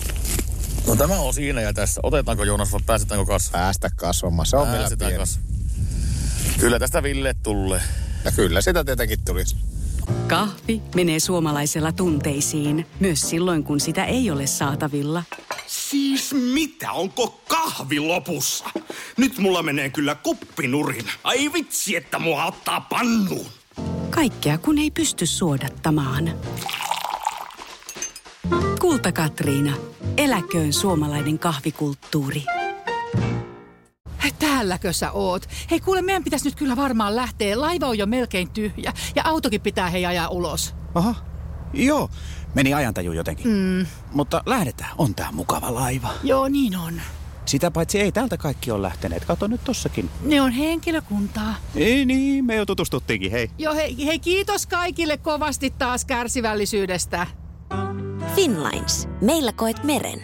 [0.86, 2.00] no tämä on siinä ja tässä.
[2.04, 3.66] Otetaanko Joonas vai pääsetäänkö kasvamaan?
[3.66, 5.20] Päästä kasvamaan, se on vielä Pääsetään pieni.
[5.22, 5.56] kasvamaan.
[6.60, 7.80] Kyllä tästä Ville tulee.
[8.24, 9.56] Ja kyllä sitä tietenkin tulisi.
[10.26, 15.22] Kahvi menee suomalaisella tunteisiin, myös silloin kun sitä ei ole saatavilla.
[15.66, 18.64] Siis mitä, onko kahvi lopussa?
[19.16, 21.04] Nyt mulla menee kyllä kuppinurin.
[21.24, 23.46] Ai vitsi, että mua ottaa pannuun.
[24.16, 26.30] Kaikkea kun ei pysty suodattamaan.
[28.80, 29.76] Kulta Katriina.
[30.16, 32.44] Eläköön suomalainen kahvikulttuuri.
[34.38, 35.48] Täälläkö sä oot?
[35.70, 37.60] Hei kuule, meidän pitäisi nyt kyllä varmaan lähteä.
[37.60, 40.74] Laiva on jo melkein tyhjä ja autokin pitää hei ajaa ulos.
[40.94, 41.14] Aha,
[41.72, 42.10] joo.
[42.54, 43.46] Meni ajantaju jotenkin.
[43.48, 43.86] Mm.
[44.12, 46.08] Mutta lähdetään, on tää mukava laiva.
[46.22, 47.00] Joo, niin on.
[47.46, 49.24] Sitä paitsi ei täältä kaikki ole lähteneet.
[49.24, 50.10] Kato nyt tossakin.
[50.24, 51.54] Ne on henkilökuntaa.
[51.74, 53.50] Ei niin, me jo tutustuttiinkin, hei.
[53.58, 57.26] Joo, hei, hei kiitos kaikille kovasti taas kärsivällisyydestä.
[58.34, 59.08] Finlines.
[59.20, 60.22] Meillä koet meren.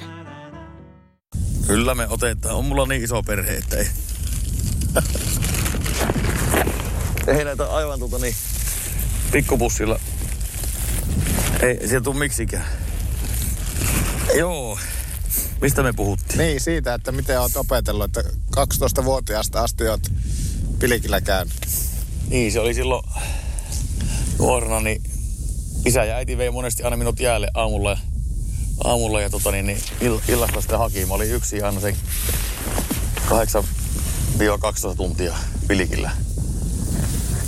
[1.67, 2.57] Kyllä me otetaan.
[2.57, 3.87] On mulla niin iso perhe, että ei.
[7.39, 8.35] ei näitä aivan tuota niin
[9.33, 10.01] pikkubussilla.
[11.61, 12.67] Ei sieltä tuu miksikään.
[14.39, 14.79] Joo.
[15.63, 16.39] Mistä me puhuttiin?
[16.39, 18.23] Niin, siitä, että miten oot opetellut, että
[18.57, 20.01] 12-vuotiaasta asti oot
[20.79, 21.53] pilikillä käynyt.
[22.29, 23.05] Niin, se oli silloin
[24.39, 25.03] nuorena, niin
[25.85, 27.97] isä ja äiti vei monesti aina minut jäälle aamulla ja,
[28.85, 31.07] aamulla ja tota, niin, niin ill, illasta sitten haki.
[31.07, 31.97] Mä olin yksi aina sen
[33.27, 33.31] 8-12
[34.97, 35.35] tuntia
[35.69, 36.11] pilikillä.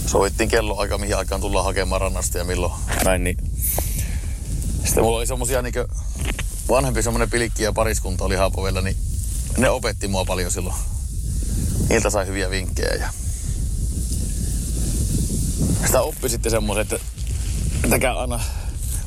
[0.06, 2.72] Sovittiin kello aika, mihin aikaan tullaan hakemaan rannasta ja milloin
[3.04, 3.24] näin.
[3.24, 3.36] Niin.
[4.84, 5.74] Sitten mulla oli semmosia niin
[6.68, 8.96] vanhempi semmoinen pilikki ja pariskunta oli Haapovella, niin
[9.56, 10.76] ne opetti mua paljon silloin.
[11.88, 13.08] Niiltä sai hyviä vinkkejä ja
[15.86, 18.40] sitä oppi sitten semmoisen, että, käy aina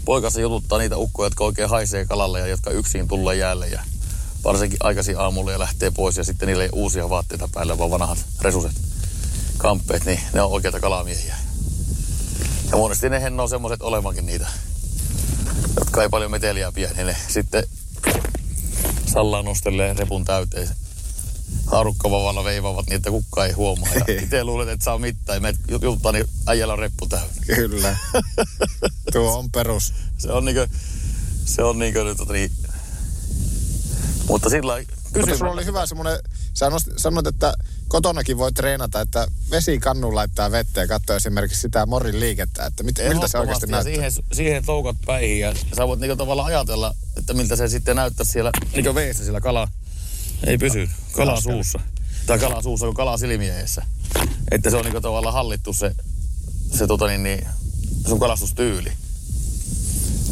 [0.05, 3.81] poikassa jututtaa niitä ukkoja, jotka oikein haisee kalalle ja jotka yksin tulla jäälle ja
[4.43, 8.25] varsinkin aikaisin aamulla ja lähtee pois ja sitten niille ei uusia vaatteita päälle, vaan vanhat
[8.41, 8.71] resuset
[9.57, 11.35] kamppeet, niin ne on oikeita kalamiehiä.
[12.71, 14.47] Ja monesti ne on semmoiset olevankin niitä,
[15.79, 17.63] jotka ei paljon meteliä pidä, niin sitten
[19.05, 20.69] sallaa nostelee repun täyteen
[21.65, 23.89] haarukkavavalla veivaavat niin, että kukka ei huomaa.
[23.95, 27.27] Ja itse luulet, että saa mitään ja menet juttaa, niin äijällä on reppu täynnä.
[27.55, 27.97] Kyllä.
[29.13, 29.93] Tuo on perus.
[30.17, 30.67] se on niinkö,
[31.45, 32.51] se on niinkö nyt, niin,
[34.27, 34.73] mutta sillä
[35.17, 36.19] Mutta sulla oli hyvä semmoinen,
[36.97, 37.53] sanoit, että
[37.87, 42.95] kotonakin voi treenata, että vesikannu laittaa vettä ja katsoo esimerkiksi sitä morin liikettä, että mit,
[43.09, 43.93] miltä se oikeasti näyttää.
[43.93, 48.25] Siihen, siihen toukat päihin ja sä voit niinku tavallaan ajatella, että miltä se sitten näyttää
[48.25, 49.67] siellä niinku veessä siellä kala.
[50.47, 50.89] Ei pysy.
[51.11, 51.79] Kala suussa.
[52.25, 53.85] Tai kala suussa, kun kala silmien edessä.
[54.51, 55.95] Että se on niinku tavallaan hallittu se,
[56.77, 57.47] se tota niin, niin,
[58.07, 58.91] sun kalastustyyli.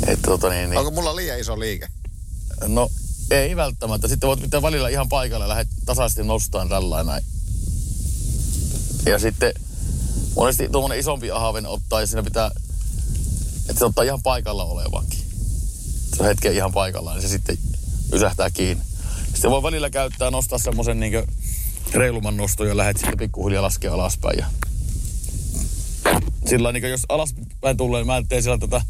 [0.08, 0.80] Että tota niin, niin.
[0.80, 1.88] Onko mulla liian iso liike?
[2.68, 2.90] No
[3.32, 4.08] ei välttämättä.
[4.08, 7.24] Sitten voit pitää välillä ihan paikalle ja lähdet tasaisesti nostamaan tällä näin.
[9.06, 9.54] Ja sitten
[10.36, 12.52] monesti tuommoinen isompi ahaven ottaa ja siinä pitää,
[13.60, 15.20] että se ottaa ihan paikalla olevankin.
[16.16, 17.58] Se on hetken ihan paikallaan, niin se sitten
[18.12, 18.84] pysähtää kiinni.
[19.34, 21.28] Sitten voi välillä käyttää, nostaa semmoisen niin
[21.94, 24.40] reilumman noston ja lähdet sitten pikkuhiljaa laskea alaspäin.
[24.40, 24.46] Ja
[26.46, 28.82] sillä niin jos alaspäin tulee, niin mä teen sillä tätä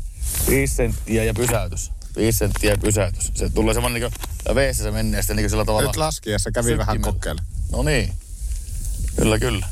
[0.49, 1.91] 5 senttiä ja pysäytys.
[2.15, 3.32] 5 senttiä pysäytys.
[3.36, 4.12] Se tulee semmoinen niin
[4.45, 5.88] kuin, veessä se menee sitten niin sillä tavalla.
[5.88, 7.41] Nyt laskiessa kävi vähän kokeilla.
[7.71, 8.13] No niin.
[9.15, 9.67] Kyllä, kyllä.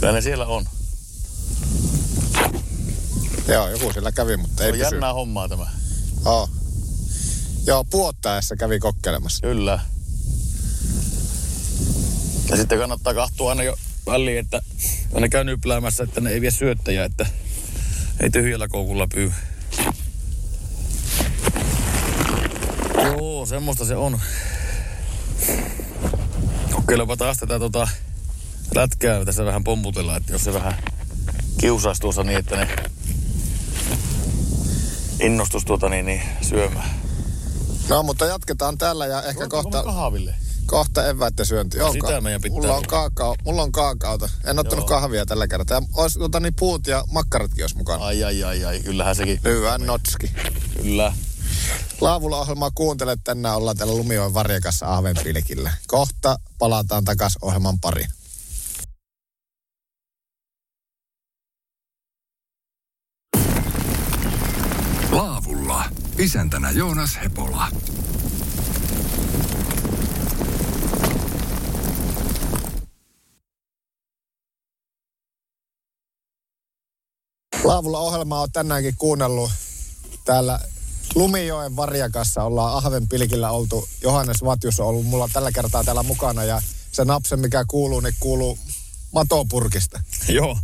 [0.00, 0.66] Kyllä ne siellä on.
[3.48, 4.84] Joo, joku sillä kävi, mutta ei on pysy.
[4.84, 5.66] jännää hommaa tämä.
[6.24, 6.48] Joo.
[7.66, 9.46] Joo, puottaessa kävi kokeilemassa.
[9.46, 9.80] Kyllä.
[12.50, 13.76] Ja sitten kannattaa katsoa aina jo
[14.06, 14.62] väliin, että
[15.20, 17.26] ne käy nypläämässä, että ne ei vie syöttäjä, että
[18.20, 19.32] ei tyhjällä koukulla pyy.
[23.04, 24.20] Joo, semmoista se on.
[26.72, 27.88] Kokeilepa taas tätä tota
[28.74, 30.74] lätkää tässä vähän pomputella, että jos se vähän
[31.60, 32.68] kiusaisi tuossa niin, että ne
[35.20, 36.90] innostus tuota niin, niin syömään.
[37.88, 40.34] No, mutta jatketaan tällä ja ehkä Voitko kohta, kahville?
[40.66, 41.78] kohta eväitten syönti.
[41.78, 44.28] No, sitä meidän pitää mulla on, kaakao, mulla on kaakaota.
[44.44, 45.00] En ottanut Joo.
[45.00, 45.82] kahvia tällä kertaa.
[45.94, 48.04] Olisi tota, niin puut ja makkaratkin olisi mukana.
[48.04, 48.80] Ai, ai, ai, ai.
[48.80, 49.40] Kyllähän sekin.
[49.44, 50.30] Hyvä notski.
[50.82, 51.12] Kyllä.
[52.00, 53.20] Laavulla ohjelmaa kuuntelet.
[53.24, 55.72] Tänään ollaan täällä Lumioen varjakassa Ahvenpilkillä.
[55.86, 58.10] Kohta palataan takas ohjelman pariin.
[65.10, 65.84] Laavulla.
[66.18, 67.68] Isäntänä Joonas Hepola.
[77.64, 79.50] Laavulla ohjelmaa on tänäänkin kuunnellut
[80.24, 80.60] täällä
[81.18, 82.44] Lumijoen varjakassa.
[82.44, 83.88] Ollaan Ahvenpilkillä oltu.
[84.02, 88.14] Johannes Vatjus on ollut mulla tällä kertaa täällä mukana ja se napse, mikä kuuluu, niin
[88.20, 88.58] kuuluu
[89.12, 90.00] matopurkista.
[90.28, 90.58] Joo,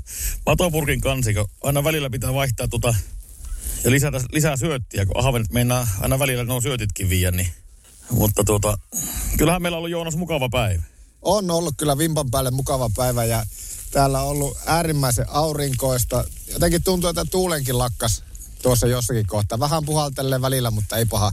[0.46, 1.46] matopurkin kansikko.
[1.62, 2.94] Aina välillä pitää vaihtaa tota
[3.84, 7.52] ja lisätä, lisää syöttiä, kun ahven meinaa aina välillä nuo syötitkin viiä, niin.
[8.10, 8.78] Mutta tuota,
[9.38, 10.82] kyllähän meillä on ollut Joonas mukava päivä.
[11.22, 13.46] On ollut kyllä vimpan päälle mukava päivä ja
[13.90, 16.24] täällä on ollut äärimmäisen aurinkoista.
[16.52, 18.24] Jotenkin tuntuu, että tuulenkin lakkas
[18.64, 19.58] tuossa jossakin kohtaa.
[19.58, 21.32] Vähän puhaltelee välillä, mutta ei paha.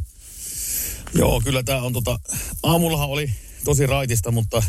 [1.14, 2.20] Joo, kyllä tämä on tota,
[2.64, 4.64] aamullahan oli tosi raitista, mutta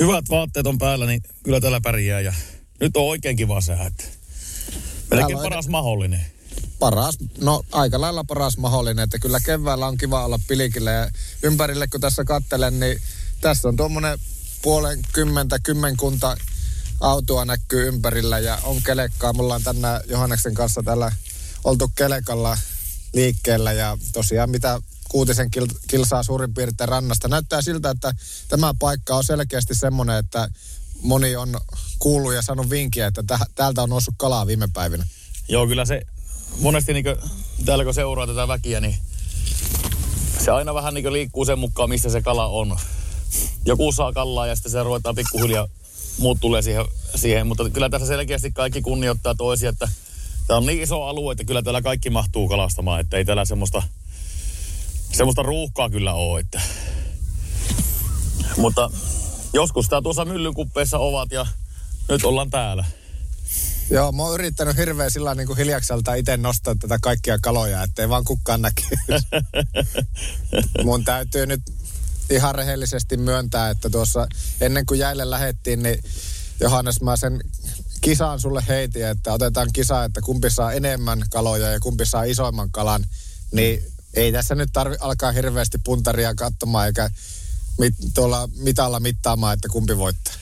[0.00, 2.34] hyvät vaatteet on päällä, niin kyllä täällä pärjää ja
[2.80, 4.04] nyt on oikein kiva sää, että
[5.10, 6.26] melkein paras mahdollinen.
[6.78, 11.10] Paras, no aika lailla paras mahdollinen, että kyllä keväällä on kiva olla pilikillä ja
[11.42, 13.00] ympärille kun tässä kattelen, niin
[13.40, 14.18] tässä on tuommoinen
[14.62, 16.36] puolen kymmentä, kymmenkunta
[17.00, 19.32] autoa näkyy ympärillä ja on kelekkaa.
[19.32, 21.12] Mulla on tänään Johanneksen kanssa täällä
[21.64, 22.58] oltu kelekalla
[23.12, 27.28] liikkeellä ja tosiaan mitä kuutisen kil- kilsaa suurin piirtein rannasta.
[27.28, 28.14] Näyttää siltä, että
[28.48, 30.48] tämä paikka on selkeästi semmoinen, että
[31.02, 31.60] moni on
[31.98, 35.04] kuullut ja saanut vinkkiä, että täh- täältä on noussut kalaa viime päivinä.
[35.48, 36.02] Joo, kyllä se
[36.58, 37.04] monesti niin
[37.64, 38.96] täällä kun seuraa tätä väkiä, niin
[40.44, 42.76] se aina vähän niin liikkuu sen mukaan, missä se kala on.
[43.66, 45.68] Joku saa kallaa ja sitten se ruvetaan pikkuhiljaa,
[46.18, 47.46] muut tulee siihen, siihen.
[47.46, 49.88] Mutta kyllä tässä selkeästi kaikki kunnioittaa toisia, että
[50.46, 53.82] tämä on niin iso alue, että kyllä täällä kaikki mahtuu kalastamaan, että ei täällä semmoista,
[55.12, 56.40] semmoista ruuhkaa kyllä ole.
[56.40, 56.60] Että.
[58.56, 58.90] Mutta
[59.52, 61.46] joskus tää tuossa myllykuppeissa ovat ja
[62.08, 62.84] nyt ollaan täällä.
[63.90, 68.08] Joo, mä oon yrittänyt hirveän sillä niin kuin hiljakselta itse nostaa tätä kaikkia kaloja, ettei
[68.08, 68.98] vaan kukaan näkyy.
[70.84, 71.60] Mun täytyy nyt
[72.30, 74.26] ihan rehellisesti myöntää, että tuossa
[74.60, 75.98] ennen kuin jäille lähettiin, niin
[76.60, 77.40] Johannes mä sen
[78.00, 82.70] kisaan sulle heitin, että otetaan kisa, että kumpi saa enemmän kaloja ja kumpi saa isoimman
[82.70, 83.04] kalan,
[83.52, 83.82] niin
[84.14, 87.10] ei tässä nyt tarvi alkaa hirveästi puntaria katsomaan eikä
[87.78, 90.34] mit, tuolla mitalla mittaamaan, että kumpi voittaa.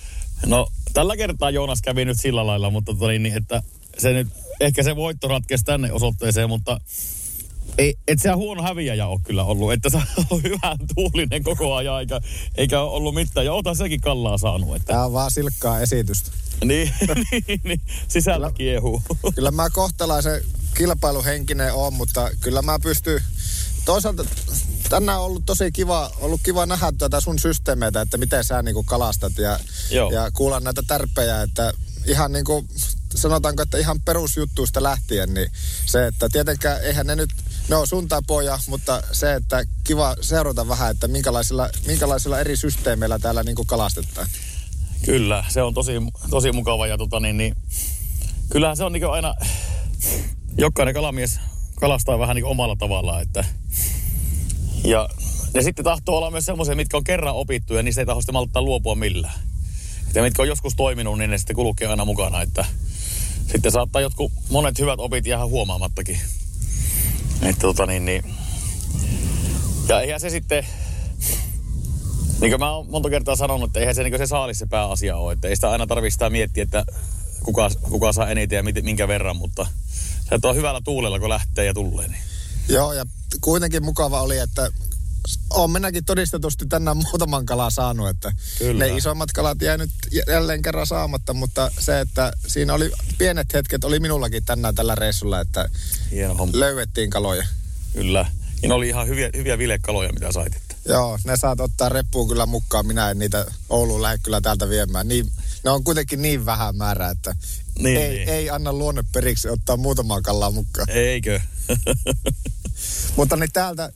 [0.47, 3.63] No tällä kertaa Joonas kävi nyt sillä lailla, mutta toi, niin, että
[3.99, 4.29] se nyt,
[4.61, 6.81] ehkä se voitto ratkesi tänne osoitteeseen, mutta
[7.79, 9.73] ei, et se huono häviäjä ole kyllä ollut.
[9.73, 9.99] Että se
[10.31, 12.21] on hyvän tuulinen koko ajan, eikä,
[12.55, 13.47] eikä ole ollut mitään.
[13.47, 14.77] Ja ota sekin kallaa saanut.
[14.77, 14.87] Että.
[14.87, 16.31] Tämä on vaan silkkaa esitystä.
[16.65, 16.93] niin,
[17.49, 19.03] niin, niin, sisältä kyllä, kiehuu.
[19.35, 20.43] kyllä mä kohtalaisen
[20.75, 23.23] kilpailuhenkinen on, mutta kyllä mä pystyn...
[23.85, 24.25] Toisaalta
[24.89, 28.83] tänään on ollut tosi kiva, ollut kiva nähdä tätä sun systeemeitä, että miten sä niinku
[28.83, 31.73] kalastat ja, ja kuulla näitä tärpejä, että
[32.07, 32.69] ihan niin kuin
[33.15, 35.53] sanotaanko, että ihan perusjuttuista lähtien, niin
[35.87, 37.31] se, että tietenkään eihän ne nyt,
[37.69, 43.19] ne on sun tapoja, mutta se, että kiva seurata vähän, että minkälaisilla, minkälaisilla eri systeemeillä
[43.19, 44.27] täällä niin kalastetaan.
[45.05, 45.93] Kyllä, se on tosi,
[46.31, 47.57] tosi mukava ja tota niin, niin
[48.51, 49.35] kyllähän se on niin aina,
[50.59, 51.41] jokainen kalamies
[51.75, 53.45] kalastaa vähän niin omalla tavallaan, että
[54.85, 55.09] ja
[55.55, 58.33] ne sitten tahtoo olla myös semmoisia, mitkä on kerran opittu ja niistä ei tahdo sitten
[58.33, 59.41] malttaa luopua millään.
[60.15, 62.65] Ja mitkä on joskus toiminut, niin ne sitten kulkee aina mukana, että
[63.53, 66.19] sitten saattaa jotkut monet hyvät opit jäädä huomaamattakin.
[67.43, 68.25] Että tota niin, niin.
[69.89, 70.67] Ja eihän se sitten,
[72.41, 75.17] niin kuin mä oon monta kertaa sanonut, että eihän se, niin se saalis se pääasia
[75.17, 75.33] ole.
[75.33, 76.85] Että ei sitä aina tarvitse sitä miettiä, että
[77.43, 79.67] kuka, kuka saa eniten ja minkä verran, mutta
[80.29, 82.09] se on hyvällä tuulella, kun lähtee ja tulee.
[82.09, 82.23] Niin.
[82.69, 83.05] Joo, ja
[83.41, 84.71] kuitenkin mukava oli, että
[85.51, 88.85] on minäkin todistetusti tänään muutaman kalaa saanut, että Kyllä.
[88.85, 89.91] ne isommat kalat jäi nyt
[90.29, 95.41] jälleen kerran saamatta, mutta se, että siinä oli pienet hetket, oli minullakin tänään tällä reissulla,
[95.41, 95.69] että
[96.53, 97.47] löydettiin kaloja.
[97.93, 98.27] Kyllä.
[98.63, 100.57] Ja ne oli ihan hyviä, hyviä vilekaloja, mitä sait.
[100.57, 100.75] Että.
[100.85, 102.87] Joo, ne saat ottaa reppuun kyllä mukaan.
[102.87, 105.09] Minä en niitä Ouluun lähde kyllä täältä viemään.
[105.09, 105.33] Niin,
[105.65, 107.37] ne on kuitenkin niin vähän määrä, että
[107.79, 108.29] niin, ei, niin.
[108.29, 110.91] ei anna luonne periksi ottaa muutamaa kallaa mukaan.
[110.91, 111.41] Eikö?
[113.17, 113.93] Mutta niin täältä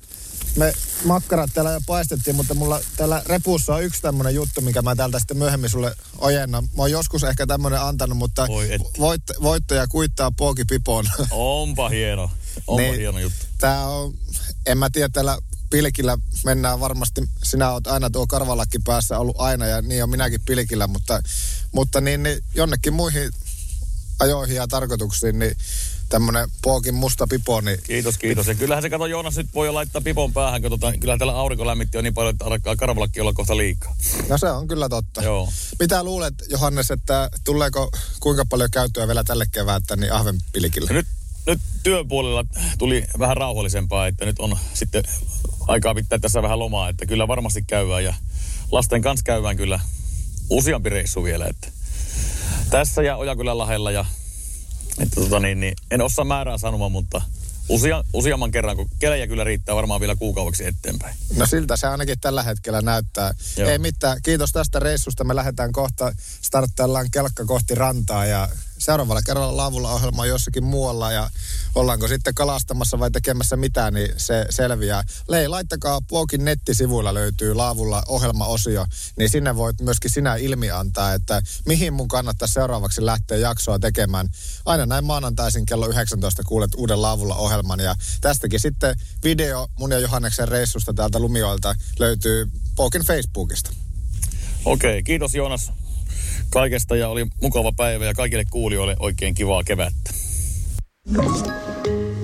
[0.56, 0.72] me
[1.04, 5.18] makkarat täällä jo paistettiin, mutta mulla täällä repussa on yksi tämmönen juttu, mikä mä täältä
[5.18, 6.64] sitten myöhemmin sulle ojennan.
[6.64, 8.46] Mä oon joskus ehkä tämmönen antanut, mutta
[8.98, 11.04] voit, voittaja kuittaa pooki pipoon.
[11.30, 12.30] Onpa hieno.
[12.66, 13.46] Onpa niin, hieno juttu.
[13.58, 14.14] Tää on,
[14.66, 15.38] en mä tiedä, täällä
[15.70, 20.40] pilkillä mennään varmasti, sinä oot aina tuo karvalakki päässä ollut aina ja niin on minäkin
[20.46, 21.22] pilkillä, mutta,
[21.72, 23.30] mutta niin, niin jonnekin muihin
[24.20, 25.56] ajoihin ja tarkoituksiin, niin
[26.08, 27.60] tämmönen pookin musta pipo.
[27.60, 27.78] Niin...
[27.82, 28.46] Kiitos, kiitos.
[28.46, 31.36] Ja kyllähän se kato Joonas nyt voi jo laittaa pipon päähän, kun tota, kyllähän tällä
[31.36, 33.96] aurinko lämmitti on niin paljon, että alkaa karvalakki olla kohta liikaa.
[34.28, 35.22] No se on kyllä totta.
[35.22, 35.52] Joo.
[35.80, 37.90] Mitä luulet, Johannes, että tuleeko
[38.20, 40.92] kuinka paljon käyttöä vielä tälle keväättä niin ahvenpilikille?
[40.92, 41.06] Nyt,
[41.46, 42.44] nyt työpuolella
[42.78, 45.04] tuli vähän rauhallisempaa, että nyt on sitten
[45.68, 48.14] aikaa pitää tässä vähän lomaa, että kyllä varmasti käydään ja
[48.72, 49.80] lasten kanssa käydään kyllä
[50.50, 51.68] useampi reissu vielä, että
[52.70, 54.04] tässä ja Ojakylän lahella ja
[55.00, 57.22] että tota niin, niin, en osaa määrää sanomaan, mutta
[57.68, 61.16] usea, useamman kerran, kun kelejä kyllä riittää varmaan vielä kuukaudeksi eteenpäin.
[61.36, 63.34] No siltä se ainakin tällä hetkellä näyttää.
[63.56, 63.70] Joo.
[63.70, 65.24] Ei mitään, kiitos tästä reissusta.
[65.24, 71.30] Me lähdetään kohta, starttaillaan kelkka kohti rantaa ja seuraavalla kerralla laavulla ohjelma jossakin muualla ja
[71.74, 75.02] ollaanko sitten kalastamassa vai tekemässä mitään, niin se selviää.
[75.28, 78.86] Lei, laittakaa Puokin nettisivuilla löytyy laavulla ohjelmaosio,
[79.18, 84.28] niin sinne voit myöskin sinä ilmi antaa, että mihin mun kannattaa seuraavaksi lähteä jaksoa tekemään.
[84.64, 89.98] Aina näin maanantaisin kello 19 kuulet uuden laavulla ohjelman ja tästäkin sitten video mun ja
[89.98, 93.70] Johanneksen reissusta täältä Lumioilta löytyy Puokin Facebookista.
[94.64, 95.72] Okei, kiitos Joonas
[96.50, 100.10] kaikesta ja oli mukava päivä ja kaikille kuulijoille oikein kivaa kevättä.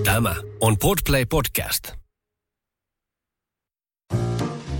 [0.04, 1.92] Tämä on Podplay Podcast.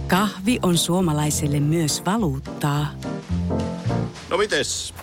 [0.07, 2.87] Kahvi on suomalaiselle myös valuuttaa.
[4.31, 4.95] No mites?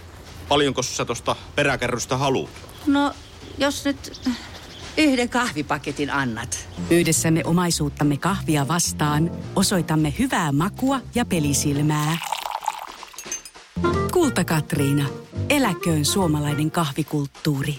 [0.49, 2.49] Paljonko sä tosta peräkärrystä haluat?
[2.87, 3.13] No,
[3.57, 4.21] jos nyt
[4.97, 6.69] yhden kahvipaketin annat.
[6.89, 12.17] Yhdessämme omaisuuttamme kahvia vastaan osoitamme hyvää makua ja pelisilmää.
[14.13, 15.05] Kulta Katriina.
[15.49, 17.75] Eläköön suomalainen kahvikulttuuri.